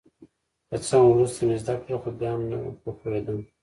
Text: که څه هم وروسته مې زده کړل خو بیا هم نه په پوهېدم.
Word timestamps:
که 0.69 0.75
څه 0.85 0.95
هم 0.99 1.05
وروسته 1.09 1.39
مې 1.47 1.55
زده 1.63 1.73
کړل 1.81 1.97
خو 2.01 2.09
بیا 2.19 2.31
هم 2.33 2.41
نه 2.49 2.57
په 2.83 2.89
پوهېدم. 2.99 3.39